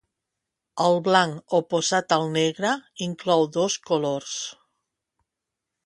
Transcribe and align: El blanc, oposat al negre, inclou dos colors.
El 0.85 0.95
blanc, 1.07 1.53
oposat 1.59 2.15
al 2.17 2.25
negre, 2.37 2.73
inclou 3.09 3.47
dos 3.59 3.77
colors. 3.91 4.37